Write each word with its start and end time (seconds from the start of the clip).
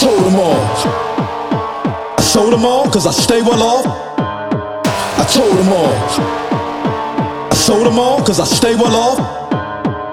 told 0.00 0.24
them 0.24 0.40
all. 0.40 0.64
I 2.16 2.22
sold 2.24 2.54
them 2.54 2.64
all 2.64 2.88
cause 2.88 3.04
I 3.06 3.12
stay 3.12 3.42
well 3.42 3.60
off. 3.60 3.84
I 3.84 5.24
told 5.28 5.52
them 5.60 5.68
all. 5.68 5.92
I 7.52 7.54
sold 7.54 7.84
them 7.84 7.98
all 7.98 8.24
cause 8.24 8.40
I 8.40 8.48
stay 8.48 8.72
well 8.80 8.96
off. 8.96 9.20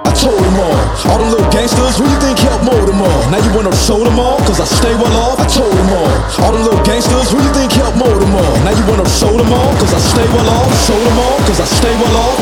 I 0.03 0.11
told 0.11 0.43
them 0.43 0.59
all. 0.59 0.75
All 1.07 1.19
them 1.23 1.31
little 1.31 1.47
gangsters, 1.55 1.95
who 1.95 2.03
you 2.03 2.19
think 2.19 2.35
helped 2.35 2.67
mold 2.67 2.83
them 2.83 2.99
all? 2.99 3.21
Now 3.31 3.39
you 3.39 3.47
wanna 3.55 3.71
sold 3.71 4.03
them 4.03 4.19
all 4.19 4.35
cause 4.43 4.59
I 4.59 4.67
stay 4.67 4.91
well 4.91 5.15
off. 5.23 5.39
I 5.39 5.47
told 5.47 5.71
them 5.71 5.87
all. 5.95 6.15
All 6.43 6.51
them 6.51 6.63
little 6.67 6.83
gangsters, 6.83 7.31
who 7.31 7.39
you 7.39 7.51
think 7.55 7.71
helped 7.71 7.95
mold 7.95 8.19
them 8.19 8.35
all? 8.35 8.55
Now 8.67 8.75
you 8.75 8.83
wanna 8.91 9.07
sold 9.07 9.39
them 9.39 9.53
all 9.55 9.71
cause 9.79 9.93
I 9.95 10.03
stay 10.03 10.27
well 10.35 10.49
off. 10.51 10.67
Sold 10.83 10.99
them 10.99 11.15
all 11.15 11.37
cause 11.47 11.59
I 11.63 11.67
stay 11.79 11.95
well 11.95 12.17
off. 12.27 12.39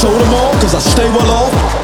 Sold 0.00 0.16
them 0.16 0.32
all 0.40 0.52
cause 0.56 0.72
I 0.72 0.80
stay 0.80 1.08
well 1.12 1.30
off. 1.36 1.77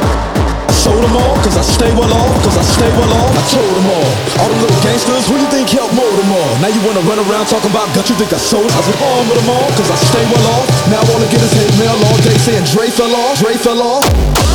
Sold 0.84 1.00
them 1.00 1.16
all 1.16 1.36
cause 1.40 1.56
I 1.56 1.64
stay 1.64 1.88
well 1.96 2.12
off, 2.12 2.44
cause 2.44 2.58
I 2.60 2.64
stay 2.76 2.90
well 2.92 3.08
off. 3.16 3.32
I 3.32 3.42
told 3.48 3.72
them 3.72 3.88
all. 3.88 4.10
All 4.36 4.50
the 4.52 4.68
little 4.68 4.82
gangsters, 4.84 5.24
who 5.24 5.40
you 5.40 5.48
think 5.48 5.70
helped 5.72 5.96
mold 5.96 6.12
them 6.12 6.28
all? 6.28 6.52
Now 6.60 6.68
you 6.68 6.76
wanna 6.84 7.00
run 7.08 7.16
around 7.24 7.48
talking 7.48 7.70
about 7.70 7.88
gut, 7.96 8.04
you 8.10 8.16
think 8.20 8.34
I 8.34 8.36
sold? 8.36 8.68
I 8.68 8.84
was 8.84 8.92
on 8.92 9.24
with 9.32 9.40
them 9.40 9.48
all 9.48 9.64
cause 9.80 9.88
I 9.88 9.96
stay 9.96 10.24
well 10.28 10.44
off. 10.60 10.68
Now 10.92 11.00
all 11.08 11.24
I 11.24 11.28
get 11.32 11.40
is 11.40 11.56
hate 11.56 11.72
mail 11.80 11.96
all 11.96 12.18
day 12.20 12.36
saying 12.36 12.68
Dre 12.68 12.92
fell 12.92 13.16
off, 13.16 13.40
Dre 13.40 13.56
fell 13.56 13.80
off. 13.80 14.53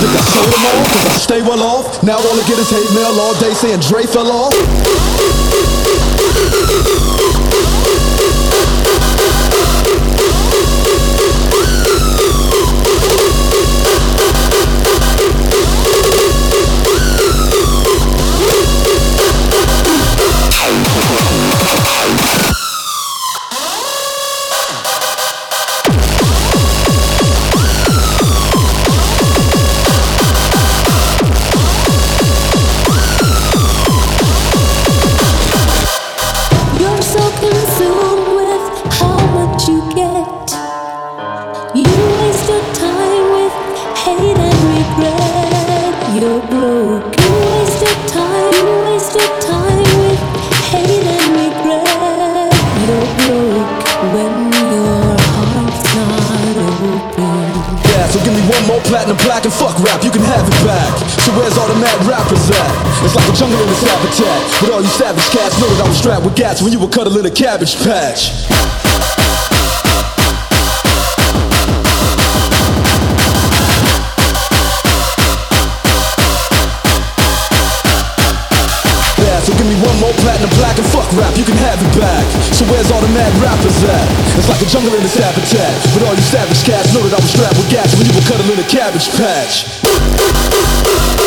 Think 0.00 0.16
I 0.16 0.22
sold 0.24 0.48
them 0.48 0.64
all 0.64 0.84
cause 0.88 1.06
I 1.06 1.18
stay 1.20 1.42
well 1.42 1.62
off? 1.62 2.02
Now 2.02 2.16
all 2.16 2.40
I 2.40 2.44
get 2.48 2.58
is 2.58 2.70
hate 2.70 2.90
mail 2.94 3.20
all 3.20 3.38
day 3.38 3.52
saying 3.52 3.80
Dre 3.80 4.04
fell 4.04 4.32
off. 4.32 5.09
Platinum 58.90 59.16
plaque 59.18 59.44
and 59.44 59.54
fuck 59.54 59.78
rap, 59.86 60.02
you 60.02 60.10
can 60.10 60.22
have 60.22 60.42
it 60.42 60.58
back. 60.66 60.90
So 61.22 61.30
where's 61.38 61.56
all 61.56 61.68
the 61.68 61.78
mad 61.78 61.94
rappers 62.10 62.50
at? 62.50 62.70
It's 63.06 63.14
like 63.14 63.28
a 63.30 63.32
jungle 63.38 63.62
in 63.62 63.68
this 63.68 63.82
habitat. 63.86 64.40
With 64.60 64.70
all 64.74 64.82
you 64.82 64.90
savage 64.98 65.30
cats 65.30 65.54
know 65.60 65.68
that 65.68 65.84
I 65.84 65.88
was 65.88 65.98
strapped 65.98 66.24
with 66.24 66.34
gas 66.34 66.60
when 66.60 66.72
you 66.72 66.80
were 66.80 66.90
cuddling 66.90 67.24
a 67.24 67.30
cabbage 67.30 67.76
patch. 67.86 69.29
Fuck 80.88 81.12
rap, 81.12 81.36
you 81.36 81.44
can 81.44 81.56
have 81.60 81.80
it 81.82 81.92
back. 81.98 82.24
So 82.54 82.64
where's 82.66 82.90
all 82.90 83.00
the 83.00 83.12
mad 83.12 83.32
rappers 83.42 83.76
at? 83.84 84.06
It's 84.38 84.48
like 84.48 84.62
a 84.62 84.68
jungle 84.68 84.94
in 84.94 85.02
this 85.02 85.16
habitat. 85.16 85.74
But 85.92 86.08
all 86.08 86.14
you 86.14 86.24
savage 86.24 86.64
cats 86.64 86.94
know 86.94 87.02
that 87.04 87.12
I 87.12 87.20
was 87.20 87.30
strapped 87.30 87.58
with 87.58 87.70
gas 87.70 87.94
when 87.96 88.06
you 88.06 88.14
were 88.16 88.24
cuddling 88.24 88.58
a 88.58 88.68
cabbage 88.68 89.10
patch. 89.16 91.19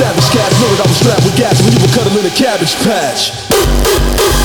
Savage 0.00 0.30
cats 0.30 0.60
know 0.60 0.68
that 0.76 0.80
I 0.80 0.88
was 0.88 0.96
strapped 0.96 1.24
with 1.24 1.36
gas 1.36 1.60
when 1.60 1.72
you 1.76 1.80
were 1.80 1.92
cuddling 1.92 2.24
a 2.24 2.32
cabbage 2.32 2.74
patch. 2.80 4.39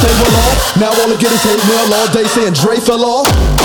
Stay. 0.00 0.80
Now 0.80 0.88
all 0.88 1.12
I 1.12 1.16
get 1.20 1.32
is 1.32 1.42
hate 1.42 1.62
mail 1.68 1.94
all 1.94 2.12
day 2.12 2.24
saying 2.24 2.54
Dre 2.54 2.76
fell 2.80 3.04
off. 3.04 3.59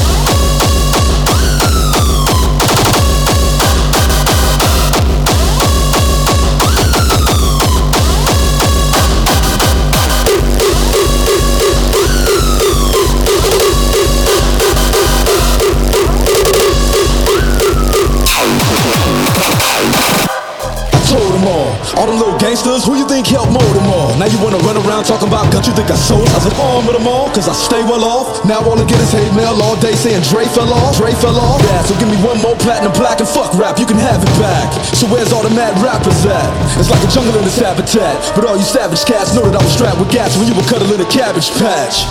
All. 21.97 22.05
Them 22.05 22.19
little 22.19 22.37
gangsters, 22.37 22.85
who 22.85 22.95
you 22.95 23.07
think 23.07 23.27
helped 23.27 23.51
mold 23.51 23.73
them 23.75 23.87
all? 23.89 24.13
Now 24.19 24.27
you 24.29 24.37
wanna 24.43 24.61
run 24.61 24.77
around 24.77 25.05
talking 25.05 25.27
about 25.27 25.51
gut, 25.51 25.65
you 25.65 25.73
think 25.73 25.89
I 25.89 25.97
sold? 25.97 26.27
I 26.29 26.39
was 26.43 26.53
on 26.59 26.85
with 26.85 26.97
them 26.97 27.07
all, 27.07 27.27
cause 27.33 27.47
I 27.49 27.55
stay 27.55 27.81
well 27.83 28.03
off. 28.05 28.45
Now 28.45 28.61
all 28.61 28.77
I 28.77 28.85
get 28.85 28.99
is 29.01 29.11
hate 29.11 29.31
mail 29.33 29.57
all 29.63 29.75
day 29.79 29.95
saying 29.95 30.21
Dre 30.29 30.45
fell 30.45 30.71
off, 30.71 30.97
Dre 30.97 31.11
fell 31.17 31.37
off. 31.39 31.61
Yeah, 31.63 31.81
so 31.83 31.97
give 31.97 32.09
me 32.09 32.19
one 32.21 32.39
more 32.41 32.55
platinum 32.61 32.93
plaque 32.93 33.19
and 33.19 33.29
fuck 33.29 33.53
rap, 33.57 33.79
you 33.79 33.85
can 33.85 33.97
have 33.97 34.21
it 34.21 34.33
back. 34.37 34.69
So 34.93 35.07
where's 35.07 35.31
all 35.33 35.43
the 35.43 35.53
mad 35.55 35.73
rappers 35.81 36.25
at? 36.25 36.49
It's 36.77 36.91
like 36.91 37.01
a 37.03 37.09
jungle 37.09 37.35
in 37.39 37.43
this 37.43 37.57
habitat. 37.57 38.15
But 38.35 38.45
all 38.45 38.57
you 38.57 38.67
savage 38.67 39.03
cats 39.05 39.33
know 39.33 39.43
that 39.47 39.55
I 39.55 39.63
was 39.63 39.73
strapped 39.73 39.99
with 39.99 40.11
gas 40.11 40.37
when 40.37 40.47
you 40.47 40.55
were 40.55 40.67
cuddling 40.67 40.89
a 40.89 40.97
little 40.97 41.11
cabbage 41.11 41.49
patch. 41.57 42.05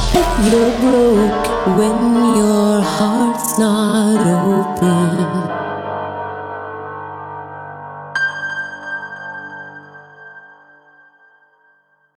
You're 0.48 0.74
broke 0.82 1.46
when 1.78 1.96
your 2.36 2.82
heart's 2.82 3.58
not 3.58 4.18
open. 4.20 4.43